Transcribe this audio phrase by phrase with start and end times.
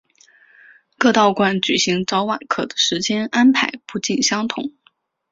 [0.97, 4.71] 各道观举行早晚课的时间安排不尽相同。